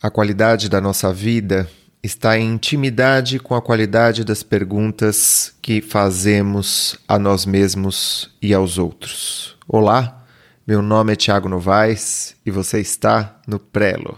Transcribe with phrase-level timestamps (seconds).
[0.00, 1.68] A qualidade da nossa vida
[2.00, 8.78] está em intimidade com a qualidade das perguntas que fazemos a nós mesmos e aos
[8.78, 9.56] outros.
[9.66, 10.24] Olá,
[10.64, 14.16] meu nome é Tiago Novaes e você está no Prelo.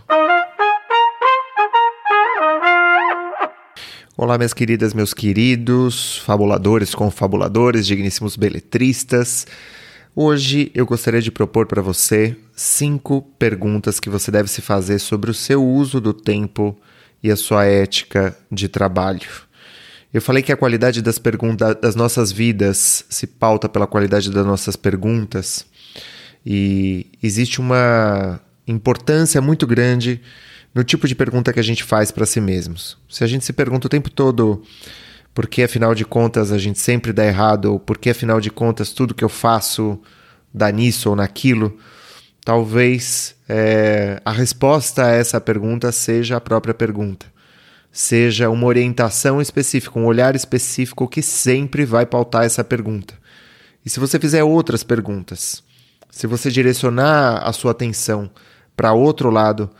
[4.18, 9.46] Olá, minhas queridas, meus queridos, fabuladores, confabuladores, digníssimos beletristas.
[10.22, 15.30] Hoje eu gostaria de propor para você cinco perguntas que você deve se fazer sobre
[15.30, 16.78] o seu uso do tempo
[17.22, 19.26] e a sua ética de trabalho.
[20.12, 24.44] Eu falei que a qualidade das perguntas das nossas vidas se pauta pela qualidade das
[24.44, 25.64] nossas perguntas
[26.44, 30.20] e existe uma importância muito grande
[30.74, 32.98] no tipo de pergunta que a gente faz para si mesmos.
[33.08, 34.62] Se a gente se pergunta o tempo todo
[35.34, 39.14] porque afinal de contas a gente sempre dá errado, ou porque afinal de contas tudo
[39.14, 40.00] que eu faço
[40.52, 41.78] dá nisso ou naquilo,
[42.44, 47.26] talvez é, a resposta a essa pergunta seja a própria pergunta.
[47.92, 53.14] Seja uma orientação específica, um olhar específico que sempre vai pautar essa pergunta.
[53.84, 55.62] E se você fizer outras perguntas,
[56.10, 58.30] se você direcionar a sua atenção
[58.76, 59.70] para outro lado,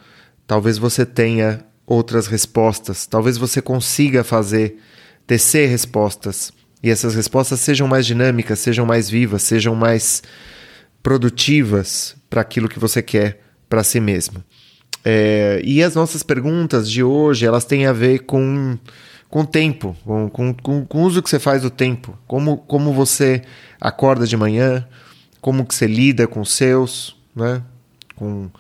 [0.47, 4.79] talvez você tenha outras respostas, talvez você consiga fazer
[5.31, 10.25] tecer respostas e essas respostas sejam mais dinâmicas, sejam mais vivas, sejam mais
[11.05, 14.43] produtivas para aquilo que você quer para si mesmo.
[15.05, 18.77] É, e as nossas perguntas de hoje, elas têm a ver com
[19.29, 22.93] com tempo, com, com, com, com o uso que você faz do tempo, como, como
[22.93, 23.43] você
[23.81, 24.85] acorda de manhã,
[25.41, 27.63] como que você lida com os seus, né?
[28.17, 28.51] com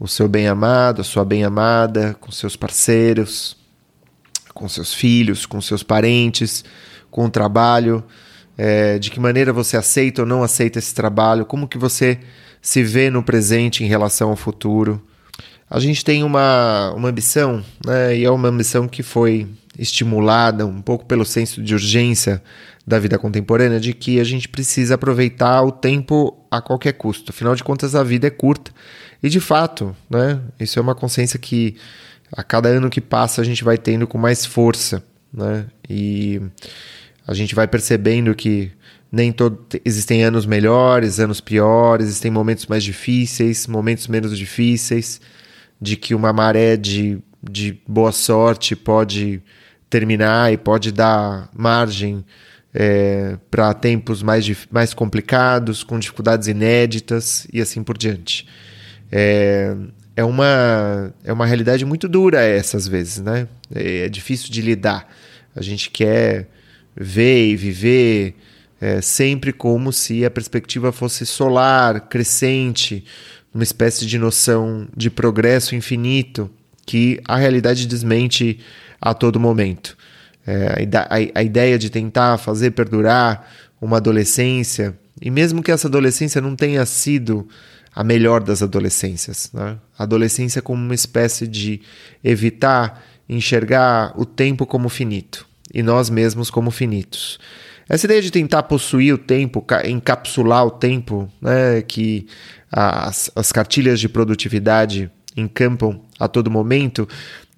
[0.00, 3.57] o seu bem-amado, a sua bem-amada, com seus parceiros,
[4.58, 6.64] com seus filhos, com seus parentes,
[7.10, 8.02] com o trabalho,
[8.56, 12.18] é, de que maneira você aceita ou não aceita esse trabalho, como que você
[12.60, 15.00] se vê no presente em relação ao futuro.
[15.70, 19.46] A gente tem uma, uma ambição, né, e é uma ambição que foi
[19.78, 22.42] estimulada um pouco pelo senso de urgência
[22.84, 27.30] da vida contemporânea, de que a gente precisa aproveitar o tempo a qualquer custo.
[27.30, 28.72] Afinal de contas, a vida é curta.
[29.22, 31.76] E de fato, né, isso é uma consciência que
[32.32, 35.02] a cada ano que passa a gente vai tendo com mais força,
[35.32, 35.66] né?
[35.88, 36.40] E
[37.26, 38.70] a gente vai percebendo que
[39.10, 45.20] nem todo existem anos melhores, anos piores, existem momentos mais difíceis, momentos menos difíceis,
[45.80, 49.42] de que uma maré de, de boa sorte pode
[49.88, 52.24] terminar e pode dar margem
[52.74, 58.46] é, para tempos mais, mais complicados, com dificuldades inéditas e assim por diante.
[59.10, 59.74] É,
[60.18, 63.46] é uma, é uma realidade muito dura essas vezes, né?
[63.72, 65.08] É, é difícil de lidar.
[65.54, 66.48] A gente quer
[66.96, 68.34] ver e viver
[68.80, 73.04] é, sempre como se a perspectiva fosse solar, crescente,
[73.54, 76.50] uma espécie de noção de progresso infinito
[76.84, 78.58] que a realidade desmente
[79.00, 79.96] a todo momento.
[80.44, 83.48] É, a, a ideia de tentar fazer perdurar
[83.80, 87.48] uma adolescência, e mesmo que essa adolescência não tenha sido
[87.94, 89.50] a melhor das adolescências.
[89.52, 89.78] Né?
[89.98, 91.80] A adolescência como uma espécie de
[92.22, 97.38] evitar enxergar o tempo como finito e nós mesmos como finitos.
[97.88, 102.26] Essa ideia de tentar possuir o tempo, encapsular o tempo, né, que
[102.70, 107.08] as, as cartilhas de produtividade encampam a todo momento,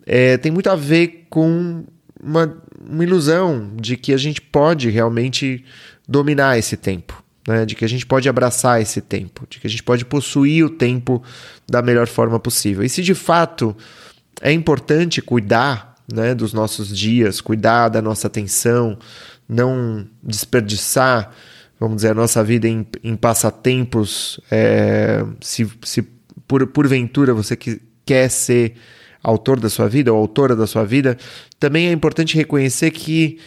[0.07, 1.85] é, tem muito a ver com
[2.23, 5.65] uma, uma ilusão de que a gente pode realmente
[6.09, 7.65] dominar esse tempo né?
[7.65, 10.71] de que a gente pode abraçar esse tempo, de que a gente pode possuir o
[10.71, 11.23] tempo
[11.69, 12.84] da melhor forma possível.
[12.84, 13.77] E se de fato
[14.41, 18.99] é importante cuidar né, dos nossos dias, cuidar da nossa atenção,
[19.49, 21.33] não desperdiçar,
[21.79, 26.03] vamos dizer, a nossa vida em, em passatempos, é, se, se
[26.47, 28.75] por, porventura você que, quer ser
[29.23, 31.17] autor da sua vida ou autora da sua vida,
[31.59, 33.39] também é importante reconhecer que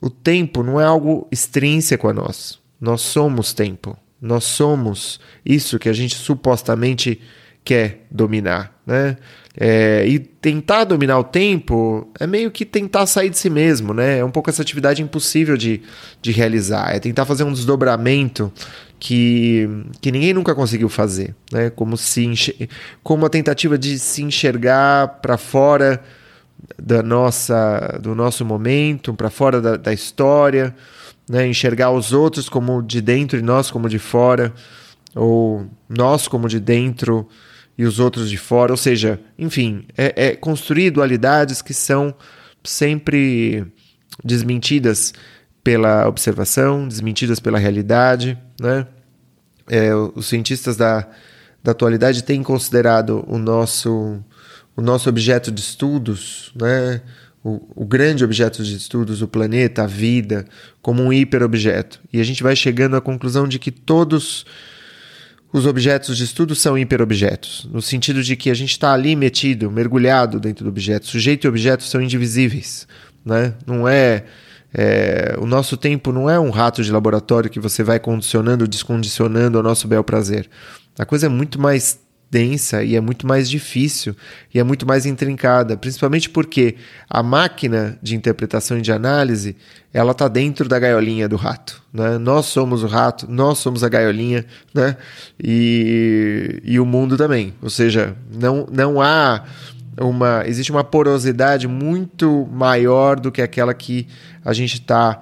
[0.00, 2.58] o tempo não é algo extrínseco a nós.
[2.84, 3.96] Nós somos tempo.
[4.20, 7.18] Nós somos isso que a gente supostamente
[7.64, 9.16] quer dominar, né?
[9.58, 14.18] É, e tentar dominar o tempo é meio que tentar sair de si mesmo, né?
[14.18, 15.80] É um pouco essa atividade impossível de,
[16.20, 16.94] de realizar.
[16.94, 18.52] É tentar fazer um desdobramento
[19.00, 19.66] que,
[20.02, 21.70] que ninguém nunca conseguiu fazer, né?
[21.70, 22.68] Como se
[23.02, 26.02] como a tentativa de se enxergar para fora
[26.78, 30.74] da nossa do nosso momento, para fora da, da história
[31.28, 31.46] né?
[31.46, 34.52] enxergar os outros como de dentro e nós como de fora,
[35.14, 37.28] ou nós como de dentro
[37.76, 42.14] e os outros de fora, ou seja, enfim, é, é construir dualidades que são
[42.62, 43.66] sempre
[44.24, 45.12] desmentidas
[45.62, 48.86] pela observação, desmentidas pela realidade, né?
[49.66, 51.08] É, os cientistas da,
[51.62, 54.22] da atualidade têm considerado o nosso
[54.76, 57.00] o nosso objeto de estudos, né?
[57.44, 60.46] O, o, grande objeto de estudos, o planeta, a vida,
[60.80, 62.00] como um hiperobjeto.
[62.10, 64.46] E a gente vai chegando à conclusão de que todos
[65.52, 69.70] os objetos de estudo são hiperobjetos, no sentido de que a gente está ali metido,
[69.70, 71.06] mergulhado dentro do objeto.
[71.06, 72.88] Sujeito e objeto são indivisíveis.
[73.24, 73.54] Né?
[73.66, 74.24] Não é,
[74.72, 79.56] é, O nosso tempo não é um rato de laboratório que você vai condicionando, descondicionando
[79.56, 80.48] ao nosso bel prazer.
[80.98, 82.00] A coisa é muito mais
[82.30, 84.16] densa e é muito mais difícil
[84.52, 86.76] e é muito mais intrincada, principalmente porque
[87.08, 89.56] a máquina de interpretação e de análise
[89.92, 91.80] ela está dentro da gaiolinha do rato.
[91.92, 92.18] Né?
[92.18, 94.44] Nós somos o rato, nós somos a gaiolinha,
[94.74, 94.96] né?
[95.40, 97.54] e, e o mundo também.
[97.62, 99.44] Ou seja, não, não há
[100.00, 100.42] uma.
[100.46, 104.08] Existe uma porosidade muito maior do que aquela que
[104.44, 105.20] a gente está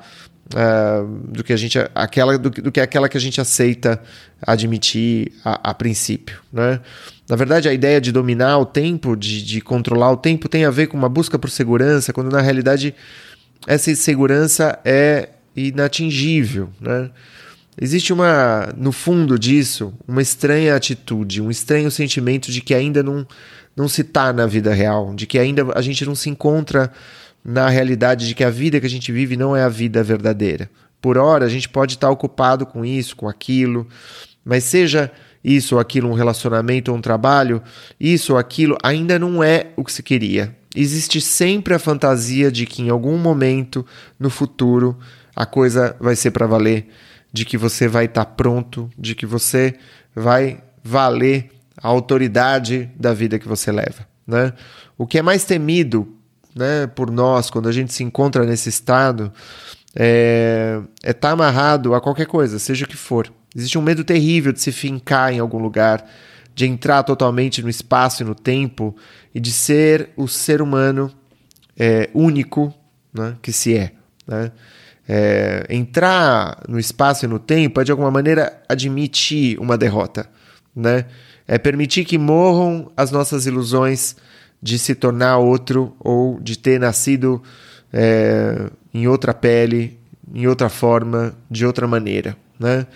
[0.52, 4.00] uh, do que a gente aquela do, do, que aquela que a gente aceita
[4.40, 6.80] admitir a, a, princípio, né?
[7.28, 10.70] Na verdade, a ideia de dominar o tempo, de, de controlar o tempo, tem a
[10.70, 12.94] ver com uma busca por segurança, quando na realidade
[13.66, 17.10] essa insegurança é inatingível, né?
[17.80, 23.26] Existe uma, no fundo disso, uma estranha atitude, um estranho sentimento de que ainda não,
[23.74, 26.92] não se está na vida real, de que ainda a gente não se encontra
[27.44, 30.70] na realidade de que a vida que a gente vive não é a vida verdadeira.
[31.00, 33.86] Por hora, a gente pode estar ocupado com isso, com aquilo,
[34.44, 35.10] mas seja
[35.42, 37.60] isso ou aquilo um relacionamento ou um trabalho,
[37.98, 40.56] isso ou aquilo ainda não é o que se queria.
[40.74, 43.84] Existe sempre a fantasia de que em algum momento
[44.18, 44.96] no futuro
[45.34, 46.88] a coisa vai ser para valer,
[47.32, 49.74] de que você vai estar pronto, de que você
[50.14, 54.06] vai valer a autoridade da vida que você leva.
[54.26, 54.52] Né?
[54.96, 56.16] O que é mais temido
[56.54, 59.32] né, por nós, quando a gente se encontra nesse estado,
[59.94, 63.32] é estar é tá amarrado a qualquer coisa, seja o que for.
[63.54, 66.06] Existe um medo terrível de se fincar em algum lugar,
[66.54, 68.96] de entrar totalmente no espaço e no tempo
[69.34, 71.12] e de ser o ser humano
[71.78, 72.72] é, único
[73.12, 73.92] né, que se é.
[74.26, 74.52] Né?
[75.08, 80.28] É, entrar no espaço e no tempo é de alguma maneira admitir uma derrota,
[80.74, 81.06] né?
[81.46, 84.14] É permitir que morram as nossas ilusões
[84.62, 87.42] de se tornar outro ou de ter nascido
[87.92, 89.98] é, em outra pele,
[90.32, 92.36] em outra forma, de outra maneira.
[92.58, 92.86] Né?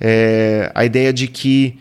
[0.00, 1.78] É, a ideia de que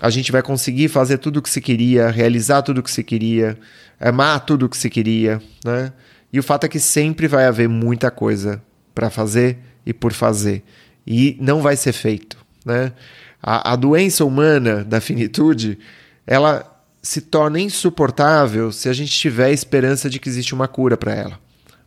[0.00, 3.04] a gente vai conseguir fazer tudo o que se queria, realizar tudo o que se
[3.04, 3.56] queria,
[4.00, 5.40] amar tudo o que se queria.
[5.64, 5.92] Né?
[6.32, 8.60] E o fato é que sempre vai haver muita coisa
[8.92, 10.64] para fazer e por fazer.
[11.06, 12.36] E não vai ser feito.
[12.66, 12.92] Né?
[13.40, 15.78] A, a doença humana da finitude,
[16.26, 16.71] ela
[17.02, 21.12] se torna insuportável se a gente tiver a esperança de que existe uma cura para
[21.12, 21.38] ela.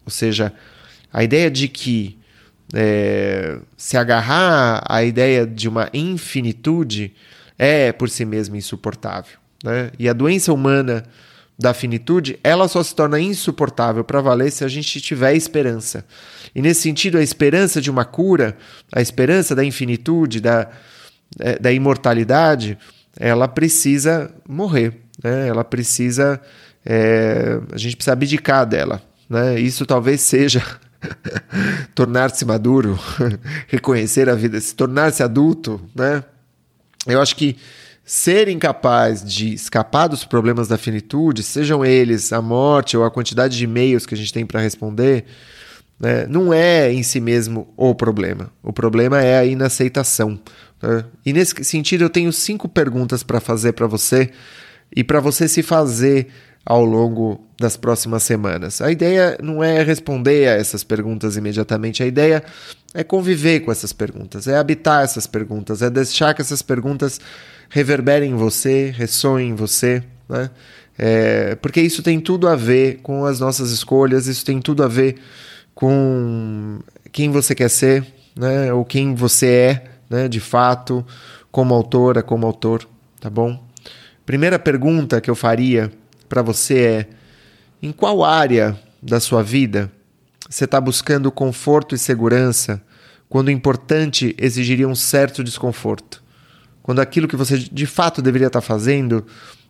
[0.05, 0.53] Ou seja,
[1.11, 2.19] a ideia de que
[2.73, 7.13] é, se agarrar à ideia de uma infinitude
[7.57, 9.37] é por si mesma insuportável.
[9.63, 9.91] Né?
[9.97, 11.05] E a doença humana
[11.57, 16.05] da finitude, ela só se torna insuportável para valer se a gente tiver esperança.
[16.53, 18.57] E nesse sentido, a esperança de uma cura,
[18.91, 20.69] a esperança da infinitude, da,
[21.39, 22.77] é, da imortalidade,
[23.17, 25.47] ela precisa morrer né?
[25.47, 26.41] Ela precisa,
[26.85, 29.59] é, a gente precisa abdicar dela, né?
[29.59, 30.63] Isso talvez seja
[31.93, 32.99] tornar-se maduro,
[33.67, 36.23] reconhecer a vida, se tornar-se adulto, né?
[37.07, 37.55] Eu acho que
[38.05, 43.57] ser incapaz de escapar dos problemas da finitude, sejam eles a morte ou a quantidade
[43.57, 45.25] de e-mails que a gente tem para responder,
[45.99, 48.51] né, não é em si mesmo o problema.
[48.61, 50.39] O problema é a inaceitação.
[50.81, 51.03] Né?
[51.25, 54.29] E nesse sentido, eu tenho cinco perguntas para fazer para você
[54.95, 56.27] e para você se fazer
[56.65, 58.81] ao longo das próximas semanas.
[58.81, 62.43] A ideia não é responder a essas perguntas imediatamente, a ideia
[62.93, 67.19] é conviver com essas perguntas, é habitar essas perguntas, é deixar que essas perguntas
[67.69, 70.49] reverberem em você, ressoem em você, né?
[70.97, 74.87] É, porque isso tem tudo a ver com as nossas escolhas, isso tem tudo a
[74.87, 75.17] ver
[75.73, 76.79] com
[77.11, 78.71] quem você quer ser, né?
[78.73, 80.27] ou quem você é, né?
[80.29, 81.05] de fato,
[81.51, 82.87] como autora, como autor,
[83.19, 83.61] tá bom?
[84.25, 85.91] Primeira pergunta que eu faria
[86.27, 87.07] para você é:
[87.81, 89.91] em qual área da sua vida
[90.49, 92.81] você está buscando conforto e segurança
[93.29, 96.23] quando o importante exigiria um certo desconforto?
[96.81, 99.23] Quando aquilo que você de fato deveria estar tá fazendo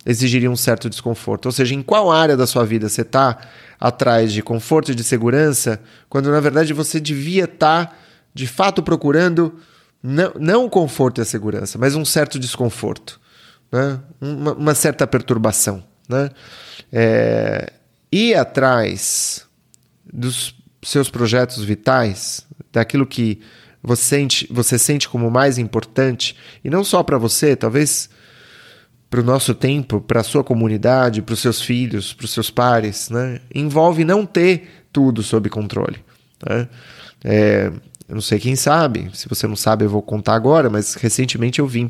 [0.05, 1.47] exigiria um certo desconforto.
[1.47, 3.39] Ou seja, em qual área da sua vida você está
[3.79, 7.95] atrás de conforto e de segurança, quando na verdade você devia estar tá,
[8.33, 9.55] de fato procurando
[10.03, 13.19] não, não o conforto e a segurança, mas um certo desconforto
[13.75, 13.99] né?
[14.21, 15.83] uma, uma certa perturbação.
[16.07, 16.29] Né?
[16.91, 17.73] É,
[18.11, 19.45] ir atrás
[20.11, 23.41] dos seus projetos vitais, daquilo que
[23.83, 28.09] você sente, você sente como mais importante, e não só para você, talvez
[29.09, 32.49] para o nosso tempo, para a sua comunidade, para os seus filhos, para os seus
[32.49, 33.41] pares, né?
[33.53, 36.03] envolve não ter tudo sob controle.
[36.47, 36.67] Né?
[37.23, 37.71] É,
[38.07, 41.59] eu não sei quem sabe, se você não sabe, eu vou contar agora, mas recentemente
[41.59, 41.87] eu vim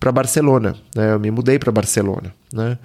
[0.00, 1.12] para Barcelona, né?
[1.12, 2.34] eu me mudei para Barcelona.
[2.52, 2.78] Né?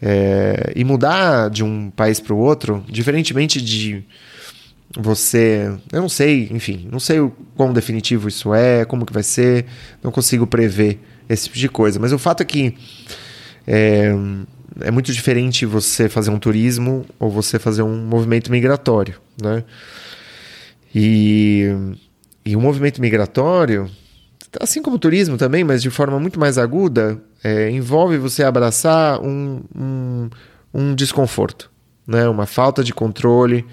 [0.00, 4.02] É, e mudar de um país para o outro, diferentemente de
[4.98, 9.22] você, eu não sei, enfim, não sei o quão definitivo isso é, como que vai
[9.22, 9.66] ser,
[10.02, 10.98] não consigo prever
[11.28, 12.00] esse tipo de coisa.
[12.00, 12.74] Mas o fato é que
[13.66, 14.12] é,
[14.80, 19.62] é muito diferente você fazer um turismo ou você fazer um movimento migratório, né?
[20.94, 21.68] E,
[22.44, 23.90] e o movimento migratório,
[24.60, 29.20] assim como o turismo também, mas de forma muito mais aguda, é, envolve você abraçar
[29.20, 30.30] um, um,
[30.72, 31.70] um desconforto,
[32.06, 32.28] né?
[32.28, 33.66] uma falta de controle,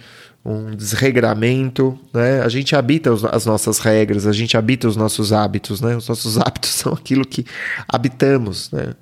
[0.44, 2.42] um desregramento, né?
[2.42, 5.96] A gente habita os, as nossas regras, a gente habita os nossos hábitos, né?
[5.96, 7.46] Os nossos hábitos são aquilo que
[7.88, 8.94] habitamos, né?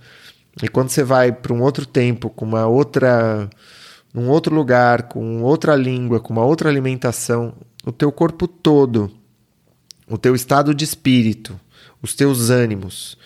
[0.61, 3.47] E quando você vai para um outro tempo, com uma outra,
[4.13, 7.53] num outro lugar, com outra língua, com uma outra alimentação,
[7.85, 9.11] o teu corpo todo,
[10.09, 11.59] o teu estado de espírito,
[12.01, 13.17] os teus ânimos,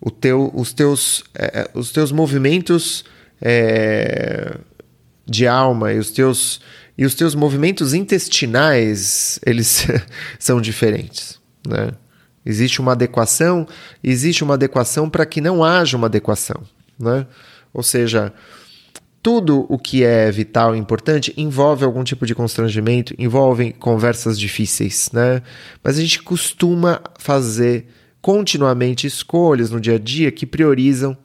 [0.00, 3.04] o teu, os teus, é, os teus movimentos
[3.40, 4.56] é,
[5.26, 6.60] de alma e os teus
[6.96, 9.86] e os teus movimentos intestinais, eles
[10.38, 11.92] são diferentes, né?
[12.44, 13.66] Existe uma adequação,
[14.02, 16.62] existe uma adequação para que não haja uma adequação,
[16.98, 17.26] né?
[17.72, 18.32] Ou seja,
[19.22, 25.10] tudo o que é vital e importante envolve algum tipo de constrangimento, envolve conversas difíceis,
[25.12, 25.42] né?
[25.82, 27.86] Mas a gente costuma fazer
[28.20, 31.16] continuamente escolhas no dia a dia que priorizam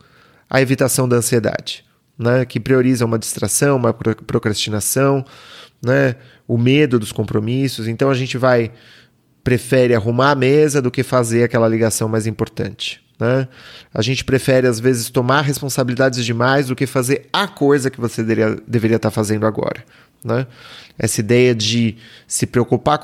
[0.50, 1.88] a evitação da ansiedade
[2.18, 5.24] né, que prioriza uma distração, uma procrastinação,
[5.84, 6.16] né,
[6.48, 7.88] o medo dos compromissos.
[7.88, 8.72] Então a gente vai
[9.44, 13.06] prefere arrumar a mesa do que fazer aquela ligação mais importante.
[13.20, 13.48] Né?
[13.94, 18.24] A gente prefere, às vezes, tomar responsabilidades demais do que fazer a coisa que você
[18.24, 19.84] deveria, deveria estar fazendo agora.
[20.24, 20.46] Né?
[20.98, 21.98] Essa ideia de
[22.28, 23.00] se preocupar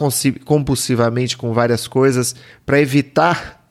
[0.46, 3.62] compulsivamente com várias coisas para evitar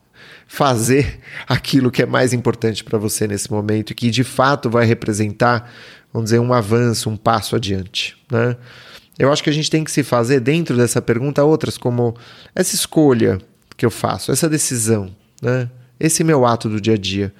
[0.46, 4.84] fazer aquilo que é mais importante para você nesse momento e que de fato vai
[4.84, 5.70] representar,
[6.12, 8.16] vamos dizer, um avanço, um passo adiante.
[8.30, 8.56] Né?
[9.18, 12.16] Eu acho que a gente tem que se fazer dentro dessa pergunta outras, como
[12.54, 13.38] essa escolha
[13.76, 15.68] que eu faço, essa decisão, né?
[16.02, 17.32] Esse meu ato do dia a dia,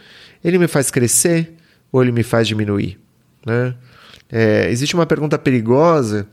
[0.45, 1.55] ele me faz crescer
[1.91, 2.99] ou ele me faz diminuir?
[3.45, 3.75] Né?
[4.31, 6.29] É, existe uma pergunta perigosa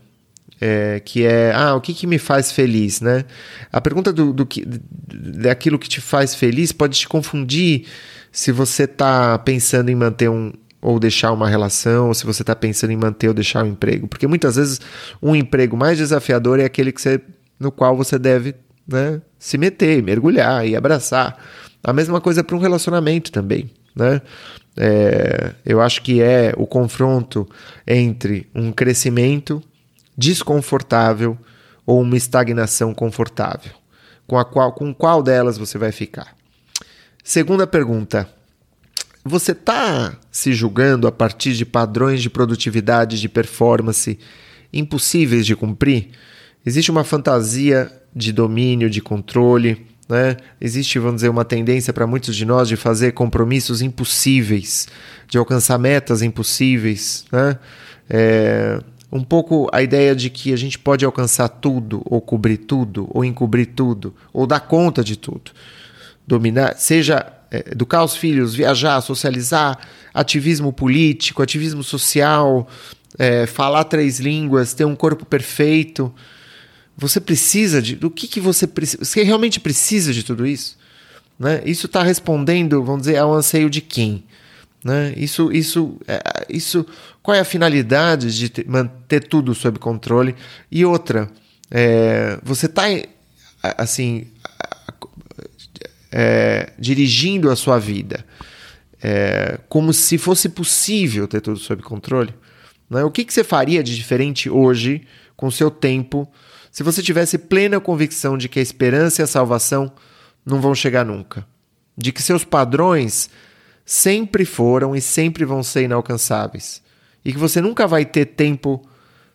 [0.60, 3.24] é, que é ah, o que, que me faz feliz, né?
[3.72, 4.64] A pergunta do, do que
[5.08, 7.86] daquilo que te faz feliz pode te confundir
[8.30, 12.56] se você está pensando em manter um ou deixar uma relação, ou se você está
[12.56, 14.80] pensando em manter ou deixar um emprego, porque muitas vezes
[15.20, 17.20] um emprego mais desafiador é aquele que você,
[17.58, 18.54] no qual você deve
[18.88, 21.38] né, se meter, mergulhar e abraçar.
[21.82, 24.20] A mesma coisa para um relacionamento também, né?
[24.76, 27.48] É, eu acho que é o confronto
[27.86, 29.62] entre um crescimento
[30.16, 31.36] desconfortável
[31.84, 33.72] ou uma estagnação confortável?
[34.26, 36.36] Com, a qual, com qual delas você vai ficar?
[37.24, 38.28] Segunda pergunta.
[39.24, 44.18] Você está se julgando a partir de padrões de produtividade, de performance
[44.72, 46.10] impossíveis de cumprir?
[46.64, 50.36] Existe uma fantasia de domínio, de controle, né?
[50.60, 54.88] Existe, vamos dizer, uma tendência para muitos de nós de fazer compromissos impossíveis,
[55.28, 57.56] de alcançar metas impossíveis, né?
[58.08, 58.80] É,
[59.12, 63.24] um pouco a ideia de que a gente pode alcançar tudo, ou cobrir tudo, ou
[63.24, 65.52] encobrir tudo, ou dar conta de tudo.
[66.26, 69.78] Dominar, seja é, educar os filhos, viajar, socializar,
[70.12, 72.68] ativismo político, ativismo social,
[73.18, 76.12] é, falar três línguas, ter um corpo perfeito.
[77.00, 77.96] Você precisa de.
[77.96, 79.04] Do que, que você precisa?
[79.04, 80.78] Você realmente precisa de tudo isso?
[81.38, 81.62] Né?
[81.64, 84.22] Isso está respondendo, vamos dizer, ao anseio de quem?
[84.84, 85.14] Né?
[85.16, 86.86] Isso, isso, é, isso,
[87.22, 90.36] qual é a finalidade de ter, manter tudo sob controle?
[90.70, 91.30] E outra,
[91.70, 92.84] é, você está
[93.62, 94.26] assim
[96.12, 98.24] é, dirigindo a sua vida
[99.02, 102.34] é, como se fosse possível ter tudo sob controle?
[102.88, 103.02] Né?
[103.04, 106.30] O que, que você faria de diferente hoje com o seu tempo
[106.70, 109.92] se você tivesse plena convicção de que a esperança e a salvação
[110.44, 111.46] não vão chegar nunca?
[111.96, 113.28] De que seus padrões
[113.84, 116.80] sempre foram e sempre vão ser inalcançáveis.
[117.24, 118.80] E que você nunca vai ter tempo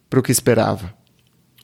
[0.10, 0.94] para o que esperava.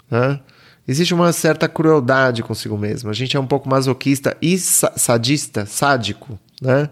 [0.10, 0.40] Né?
[0.88, 3.10] Existe uma certa crueldade consigo mesmo.
[3.10, 6.90] A gente é um pouco masoquista e sadista, sádico, né?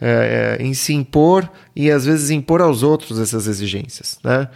[0.00, 4.18] É, é, em se impor e às vezes impor aos outros essas exigências.
[4.24, 4.48] Né?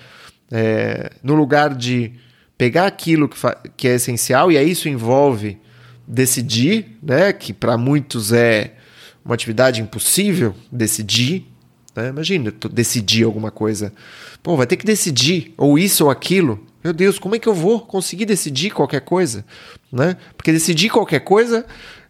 [0.50, 2.12] É, no lugar de
[2.58, 3.38] pegar aquilo que,
[3.76, 5.56] que é essencial, e aí isso envolve
[6.06, 7.32] decidir, né?
[7.32, 8.74] que para muitos é
[9.24, 11.46] uma atividade impossível decidir,
[11.94, 12.08] Né?
[12.08, 13.92] Imagina, decidir alguma coisa.
[14.42, 16.66] Pô, vai ter que decidir, ou isso ou aquilo.
[16.82, 19.44] Meu Deus, como é que eu vou conseguir decidir qualquer coisa?
[19.92, 20.16] Né?
[20.36, 21.66] Porque decidir qualquer coisa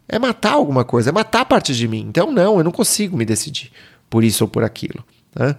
[0.09, 2.07] é matar alguma coisa, é matar parte de mim.
[2.09, 3.71] Então, não, eu não consigo me decidir
[4.09, 5.05] por isso ou por aquilo.
[5.35, 5.57] Né?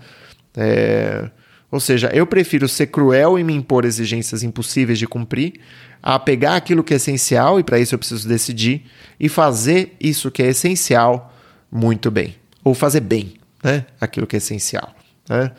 [0.55, 1.29] É...
[1.71, 5.53] Ou seja, eu prefiro ser cruel e me impor exigências impossíveis de cumprir,
[6.01, 8.85] a pegar aquilo que é essencial, e para isso eu preciso decidir,
[9.19, 11.33] e fazer isso que é essencial
[11.71, 12.35] muito bem.
[12.63, 13.33] Ou fazer bem
[13.63, 13.85] né?
[13.99, 14.95] aquilo que é essencial.
[15.29, 15.51] Né?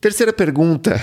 [0.00, 1.00] Terceira pergunta.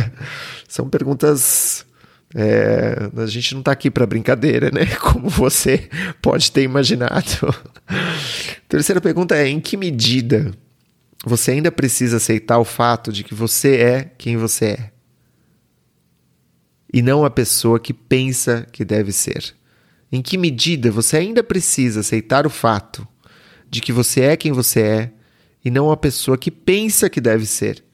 [0.68, 1.86] São perguntas.
[2.34, 4.86] É, a gente não está aqui para brincadeira, né?
[5.00, 5.88] Como você
[6.22, 7.54] pode ter imaginado.
[8.68, 10.52] Terceira pergunta é: em que medida
[11.24, 14.92] você ainda precisa aceitar o fato de que você é quem você é?
[16.92, 19.54] E não a pessoa que pensa que deve ser.
[20.10, 23.06] Em que medida você ainda precisa aceitar o fato
[23.68, 25.12] de que você é quem você é
[25.64, 27.84] e não a pessoa que pensa que deve ser?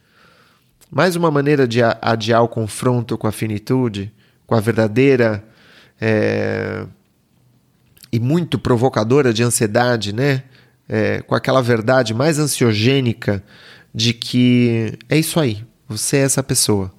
[0.90, 4.14] Mais uma maneira de adiar o confronto com a finitude,
[4.46, 5.44] com a verdadeira
[6.00, 6.86] é,
[8.12, 10.44] e muito provocadora de ansiedade, né?
[10.88, 13.42] É, com aquela verdade mais ansiogênica
[13.92, 16.92] de que é isso aí, você é essa pessoa.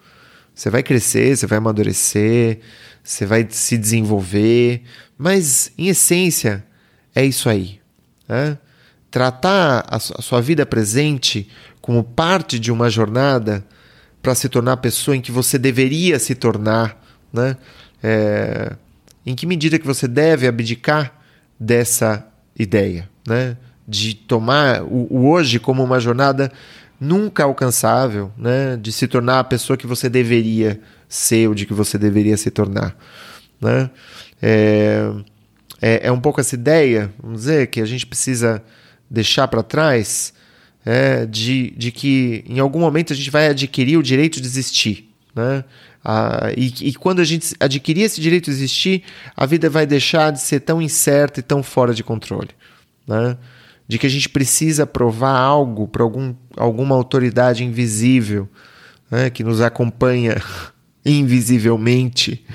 [0.54, 2.60] Você vai crescer, você vai amadurecer,
[3.04, 4.82] você vai se desenvolver,
[5.18, 6.66] mas em essência
[7.16, 7.80] é isso aí.
[8.28, 8.58] Né?
[9.10, 11.48] Tratar a sua vida presente
[11.80, 13.66] como parte de uma jornada
[14.22, 17.02] para se tornar a pessoa em que você deveria se tornar,
[17.32, 17.56] né?
[18.04, 18.76] É,
[19.26, 21.14] em que medida que você deve abdicar
[21.58, 22.28] dessa
[22.58, 23.56] ideia, né?
[23.88, 26.52] De tomar o, o hoje como uma jornada
[27.00, 28.78] nunca alcançável, né?
[28.78, 32.52] De se tornar a pessoa que você deveria ser ou de que você deveria se
[32.52, 32.96] tornar,
[33.62, 33.90] né?
[34.42, 35.12] É,
[35.82, 38.62] é, é um pouco essa ideia, vamos dizer, que a gente precisa
[39.10, 40.34] deixar para trás
[40.86, 45.10] é, de, de que em algum momento a gente vai adquirir o direito de existir,
[45.36, 45.64] né?
[46.10, 49.04] Ah, e, e, quando a gente adquirir esse direito de existir,
[49.36, 52.48] a vida vai deixar de ser tão incerta e tão fora de controle.
[53.06, 53.38] Né?
[53.88, 58.50] De que a gente precisa provar algo para algum, alguma autoridade invisível
[59.10, 60.42] né, que nos acompanha
[61.06, 62.46] invisivelmente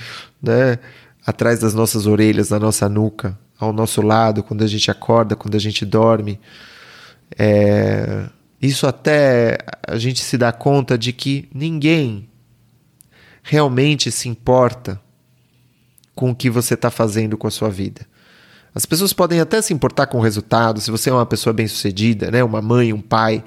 [0.43, 0.79] né,
[1.27, 5.55] atrás das nossas orelhas, na nossa nuca, ao nosso lado, quando a gente acorda, quando
[5.55, 6.39] a gente dorme.
[7.39, 8.29] É,
[8.61, 12.29] isso até a gente se dá conta de que ninguém
[13.43, 15.01] realmente se importa
[16.15, 18.07] com o que você está fazendo com a sua vida.
[18.75, 22.31] As pessoas podem até se importar com o resultado, se você é uma pessoa bem-sucedida,
[22.31, 22.43] né?
[22.43, 23.45] uma mãe, um pai,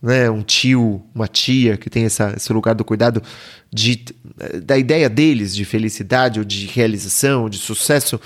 [0.00, 0.30] né?
[0.30, 3.20] um tio, uma tia que tem essa, esse lugar do cuidado
[3.72, 4.04] de,
[4.62, 8.20] da ideia deles de felicidade ou de realização, de sucesso.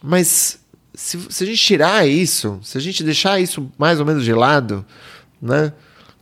[0.00, 0.60] Mas
[0.94, 4.32] se, se a gente tirar isso, se a gente deixar isso mais ou menos de
[4.32, 4.86] lado,
[5.40, 5.72] né?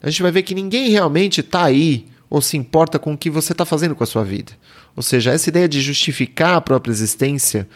[0.03, 3.29] a gente vai ver que ninguém realmente está aí ou se importa com o que
[3.29, 4.53] você está fazendo com a sua vida.
[4.97, 7.69] Ou seja, essa ideia de justificar a própria existência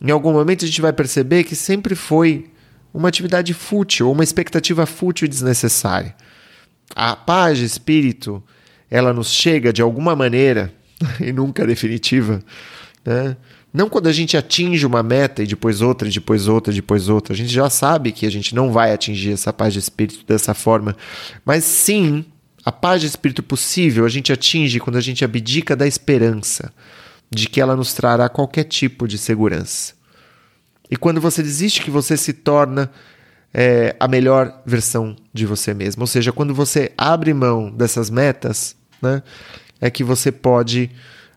[0.00, 2.50] em algum momento a gente vai perceber que sempre foi
[2.92, 6.14] uma atividade fútil, uma expectativa fútil e desnecessária.
[6.94, 8.42] A paz de espírito,
[8.90, 10.72] ela nos chega de alguma maneira,
[11.20, 12.42] e nunca definitiva,
[13.04, 13.36] né?
[13.72, 17.10] Não quando a gente atinge uma meta e depois outra, e depois outra, e depois
[17.10, 17.34] outra.
[17.34, 20.54] A gente já sabe que a gente não vai atingir essa paz de espírito dessa
[20.54, 20.96] forma.
[21.44, 22.24] Mas sim,
[22.64, 26.72] a paz de espírito possível a gente atinge quando a gente abdica da esperança
[27.30, 29.94] de que ela nos trará qualquer tipo de segurança.
[30.90, 32.90] E quando você desiste, que você se torna
[33.52, 36.02] é, a melhor versão de você mesmo.
[36.02, 39.22] Ou seja, quando você abre mão dessas metas, né,
[39.80, 40.90] é que você pode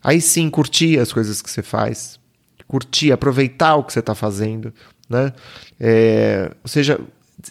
[0.03, 2.19] aí sim curtir as coisas que você faz,
[2.67, 4.73] curtir, aproveitar o que você está fazendo,
[5.09, 5.33] né?
[5.79, 6.99] É, ou seja,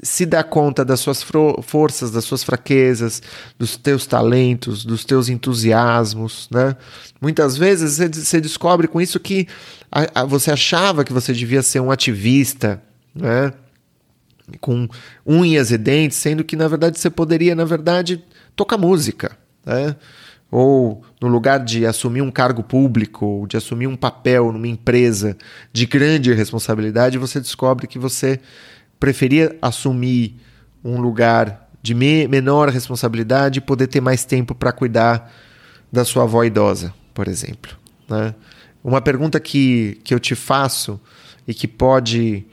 [0.02, 1.24] se dá conta das suas
[1.62, 3.22] forças, das suas fraquezas,
[3.58, 6.76] dos teus talentos, dos teus entusiasmos, né?
[7.20, 9.46] Muitas vezes você descobre com isso que
[9.90, 12.82] a, a, você achava que você devia ser um ativista,
[13.14, 13.52] né?
[14.60, 14.88] Com
[15.26, 18.22] unhas e dentes, sendo que na verdade você poderia, na verdade,
[18.54, 19.96] tocar música, né?
[20.50, 25.36] Ou no lugar de assumir um cargo público, ou de assumir um papel numa empresa
[25.72, 28.40] de grande responsabilidade, você descobre que você
[28.98, 30.36] preferia assumir
[30.84, 35.32] um lugar de me menor responsabilidade e poder ter mais tempo para cuidar
[35.90, 37.76] da sua avó idosa, por exemplo.
[38.08, 38.34] Né?
[38.82, 41.00] Uma pergunta que, que eu te faço
[41.46, 42.44] e que pode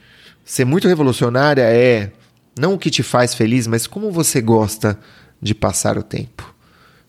[0.44, 2.12] ser muito revolucionária é
[2.58, 4.98] não o que te faz feliz, mas como você gosta
[5.42, 6.56] de passar o tempo.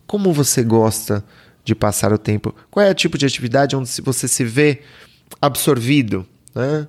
[0.07, 1.25] Como você gosta
[1.64, 2.55] de passar o tempo?
[2.70, 4.83] Qual é o tipo de atividade onde você se vê
[5.40, 6.88] absorvido, né?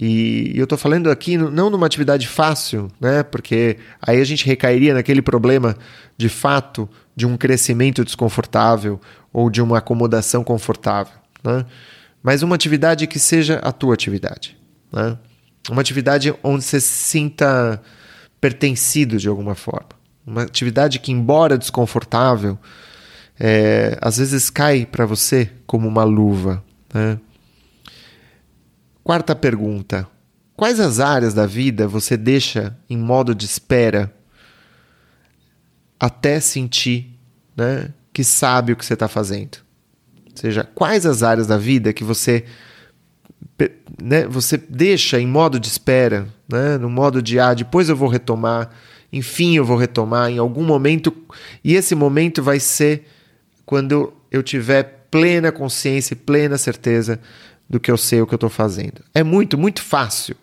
[0.00, 3.24] E eu estou falando aqui não numa atividade fácil, né?
[3.24, 5.76] Porque aí a gente recairia naquele problema
[6.16, 9.00] de fato de um crescimento desconfortável
[9.32, 11.66] ou de uma acomodação confortável, né?
[12.22, 14.56] Mas uma atividade que seja a tua atividade,
[14.92, 15.18] né?
[15.68, 17.82] Uma atividade onde você se sinta
[18.40, 19.88] pertencido de alguma forma.
[20.24, 22.56] Uma atividade que, embora desconfortável,
[23.38, 26.62] é, às vezes cai para você como uma luva,
[26.94, 27.18] né?
[29.08, 30.06] Quarta pergunta:
[30.54, 34.14] Quais as áreas da vida você deixa em modo de espera
[35.98, 37.18] até sentir
[37.56, 39.60] né, que sabe o que você está fazendo?
[40.26, 42.44] Ou seja, quais as áreas da vida que você
[43.98, 48.10] né, você deixa em modo de espera, né, no modo de ah, depois eu vou
[48.10, 48.68] retomar,
[49.10, 51.16] enfim eu vou retomar em algum momento,
[51.64, 53.06] e esse momento vai ser
[53.64, 57.18] quando eu tiver plena consciência e plena certeza
[57.68, 59.02] do que eu sei o que eu estou fazendo.
[59.14, 60.36] É muito, muito fácil.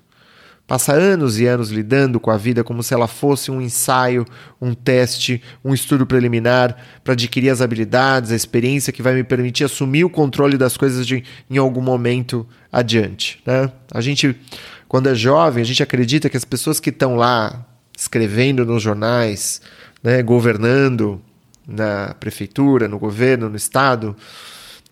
[0.68, 4.26] Passa anos e anos lidando com a vida como se ela fosse um ensaio,
[4.60, 9.64] um teste, um estudo preliminar para adquirir as habilidades, a experiência que vai me permitir
[9.64, 13.40] assumir o controle das coisas de, em algum momento adiante.
[13.46, 13.72] Né?
[13.92, 14.36] A gente,
[14.88, 17.64] quando é jovem, a gente acredita que as pessoas que estão lá
[17.96, 19.62] escrevendo nos jornais,
[20.02, 21.22] né, governando
[21.68, 24.16] na prefeitura, no governo, no estado,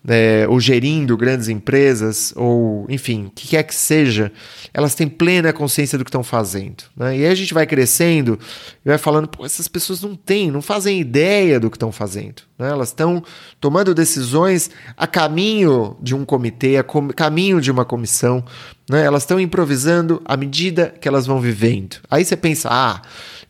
[0.08, 4.32] é, ou gerindo grandes empresas, ou enfim, o que quer que seja,
[4.74, 6.84] elas têm plena consciência do que estão fazendo.
[6.96, 7.18] Né?
[7.18, 8.38] E aí a gente vai crescendo
[8.86, 12.44] e vai falando, pô, essas pessoas não têm, não fazem ideia do que estão fazendo.
[12.60, 12.70] Né?
[12.70, 13.24] Elas estão
[13.62, 18.44] tomando decisões a caminho de um comitê, a com, caminho de uma comissão,
[18.90, 19.04] né?
[19.04, 21.98] elas estão improvisando à medida que elas vão vivendo.
[22.10, 23.02] Aí você pensa, ah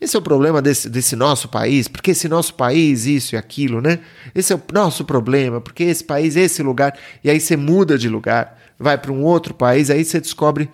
[0.03, 3.79] esse é o problema desse, desse nosso país, porque esse nosso país, isso e aquilo,
[3.79, 3.99] né?
[4.35, 6.93] Esse é o nosso problema, porque esse país, esse lugar.
[7.23, 10.69] E aí você muda de lugar, vai para um outro país, aí você descobre,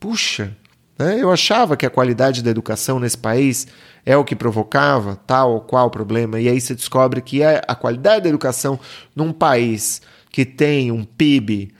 [0.00, 0.56] puxa,
[0.98, 1.18] né?
[1.20, 3.66] eu achava que a qualidade da educação nesse país
[4.06, 6.40] é o que provocava tal ou qual problema.
[6.40, 8.80] E aí você descobre que a qualidade da educação
[9.14, 11.74] num país que tem um PIB,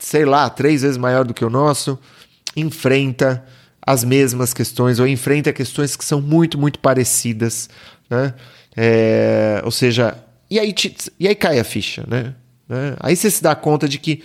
[0.00, 1.96] sei lá, três vezes maior do que o nosso,
[2.56, 3.46] enfrenta
[3.88, 7.70] as mesmas questões ou enfrenta questões que são muito, muito parecidas,
[8.10, 8.34] né?
[8.76, 10.14] É, ou seja,
[10.50, 12.34] e aí, te, e aí cai a ficha, né?
[12.68, 12.96] né?
[13.00, 14.22] Aí você se dá conta de que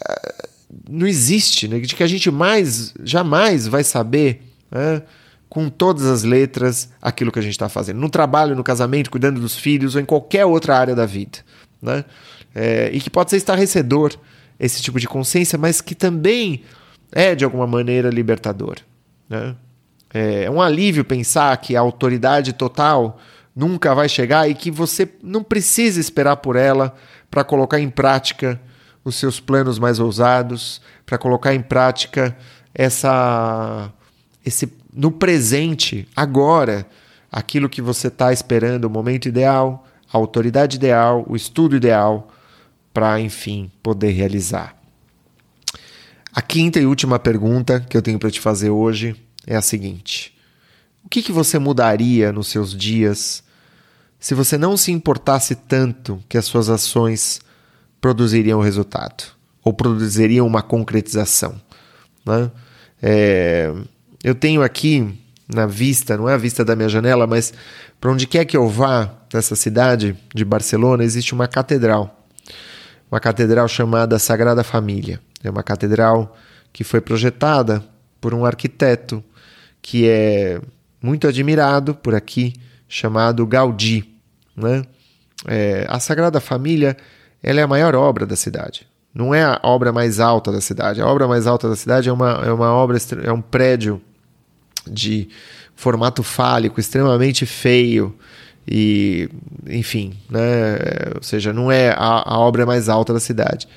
[0.00, 0.48] uh,
[0.88, 1.78] não existe, né?
[1.80, 5.02] de que a gente mais, jamais vai saber né?
[5.50, 8.00] com todas as letras aquilo que a gente está fazendo.
[8.00, 11.40] No trabalho, no casamento, cuidando dos filhos ou em qualquer outra área da vida.
[11.82, 12.06] Né?
[12.54, 14.14] É, e que pode ser estarrecedor
[14.58, 16.64] esse tipo de consciência, mas que também
[17.12, 18.76] é de alguma maneira libertador.
[19.28, 19.54] Né?
[20.12, 23.18] É um alívio pensar que a autoridade total
[23.54, 26.94] nunca vai chegar e que você não precisa esperar por ela
[27.30, 28.60] para colocar em prática
[29.04, 32.36] os seus planos mais ousados, para colocar em prática
[32.74, 33.92] essa
[34.44, 36.86] esse no presente, agora,
[37.30, 42.28] aquilo que você está esperando, o momento ideal, a autoridade ideal, o estudo ideal
[42.94, 44.75] para, enfim, poder realizar.
[46.36, 50.36] A quinta e última pergunta que eu tenho para te fazer hoje é a seguinte:
[51.02, 53.42] O que, que você mudaria nos seus dias
[54.20, 57.40] se você não se importasse tanto que as suas ações
[58.02, 59.24] produziriam resultado
[59.64, 61.58] ou produziriam uma concretização?
[62.26, 62.50] Né?
[63.02, 63.72] É,
[64.22, 65.18] eu tenho aqui
[65.48, 67.54] na vista, não é a vista da minha janela, mas
[67.98, 72.26] para onde quer que eu vá nessa cidade de Barcelona, existe uma catedral.
[73.10, 75.18] Uma catedral chamada Sagrada Família.
[75.46, 76.36] É uma catedral
[76.72, 77.82] que foi projetada
[78.20, 79.22] por um arquiteto
[79.80, 80.60] que é
[81.00, 82.54] muito admirado por aqui,
[82.88, 84.04] chamado Gaudí.
[84.56, 84.82] Né?
[85.46, 86.96] É, a Sagrada Família
[87.42, 88.86] ela é a maior obra da cidade.
[89.14, 91.00] Não é a obra mais alta da cidade.
[91.00, 94.02] A obra mais alta da cidade é uma, é uma obra, é um prédio
[94.86, 95.28] de
[95.74, 98.14] formato fálico, extremamente feio
[98.66, 99.30] e,
[99.68, 100.76] enfim, né?
[101.14, 103.68] Ou seja, não é a, a obra mais alta da cidade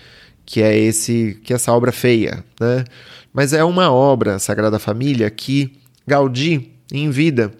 [0.50, 2.84] que é esse que é essa obra feia, né?
[3.32, 7.52] Mas é uma obra Sagrada Família que Gaudí em vida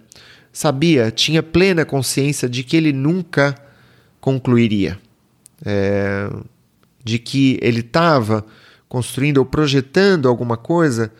[0.52, 3.54] sabia, tinha plena consciência de que ele nunca
[4.20, 4.98] concluiria,
[5.64, 6.28] é,
[7.04, 8.44] de que ele estava
[8.88, 11.12] construindo ou projetando alguma coisa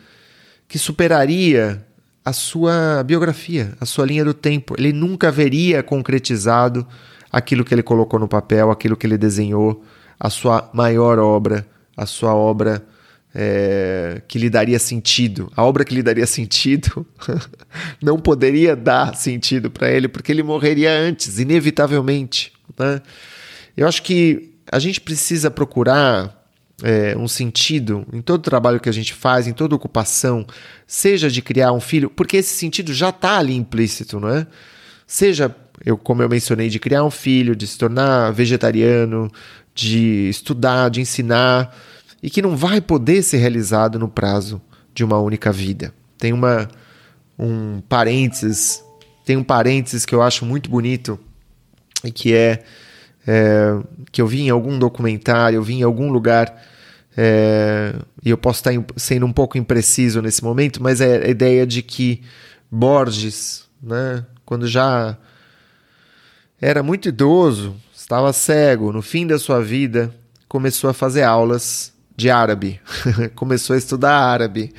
[0.67, 1.85] que superaria
[2.25, 4.75] a sua biografia, a sua linha do tempo.
[4.77, 6.85] Ele nunca veria concretizado
[7.31, 9.81] aquilo que ele colocou no papel, aquilo que ele desenhou,
[10.23, 11.65] a sua maior obra,
[11.97, 12.85] a sua obra
[13.33, 15.51] é, que lhe daria sentido.
[15.55, 17.03] A obra que lhe daria sentido
[17.99, 22.53] não poderia dar sentido para ele, porque ele morreria antes, inevitavelmente.
[22.77, 23.01] Né?
[23.75, 26.39] Eu acho que a gente precisa procurar
[26.83, 30.45] é, um sentido em todo trabalho que a gente faz, em toda ocupação,
[30.85, 34.45] seja de criar um filho, porque esse sentido já está ali implícito, não é?
[35.07, 35.53] Seja,
[35.85, 39.29] eu, como eu mencionei, de criar um filho, de se tornar vegetariano,
[39.73, 41.75] de estudar, de ensinar,
[42.21, 44.61] e que não vai poder ser realizado no prazo
[44.93, 45.93] de uma única vida.
[46.17, 46.69] Tem uma
[47.37, 48.83] um parênteses,
[49.25, 51.19] tem um parênteses que eu acho muito bonito
[52.03, 52.63] e que é,
[53.25, 53.79] é
[54.11, 56.55] que eu vi em algum documentário, eu vi em algum lugar
[57.17, 61.65] é, e eu posso estar sendo um pouco impreciso nesse momento, mas é a ideia
[61.65, 62.21] de que
[62.69, 65.17] Borges, né, quando já
[66.59, 67.75] era muito idoso,
[68.11, 70.13] estava cego, no fim da sua vida,
[70.49, 72.81] começou a fazer aulas de árabe,
[73.35, 74.73] começou a estudar árabe.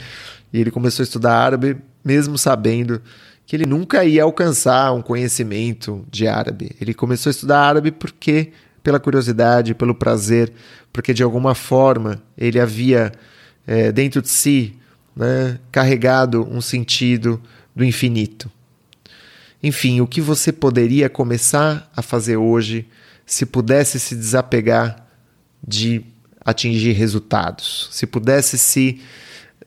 [0.53, 3.01] E ele começou a estudar árabe mesmo sabendo
[3.47, 6.77] que ele nunca ia alcançar um conhecimento de árabe.
[6.79, 10.53] Ele começou a estudar árabe porque pela curiosidade, pelo prazer,
[10.93, 13.13] porque de alguma forma ele havia
[13.67, 14.77] é, dentro de si
[15.17, 17.41] né, carregado um sentido
[17.75, 18.51] do infinito.
[19.63, 22.87] Enfim, o que você poderia começar a fazer hoje
[23.33, 25.07] se pudesse se desapegar
[25.67, 26.05] de
[26.45, 29.01] atingir resultados, se pudesse se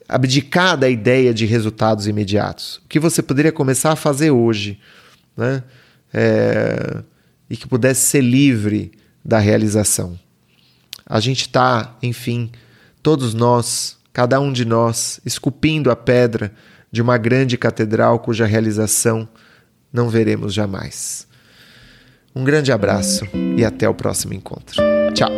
[0.08, 2.75] abdicar da ideia de resultados imediatos.
[2.86, 4.80] O que você poderia começar a fazer hoje,
[5.36, 5.63] né?
[6.13, 7.01] É,
[7.49, 8.91] e que pudesse ser livre
[9.23, 10.19] da realização.
[11.04, 12.51] A gente está, enfim,
[13.01, 16.54] todos nós, cada um de nós, esculpindo a pedra
[16.91, 19.28] de uma grande catedral cuja realização
[19.91, 21.28] não veremos jamais.
[22.36, 23.26] Um grande abraço
[23.58, 24.84] e até o próximo encontro.
[25.13, 25.30] Tchau!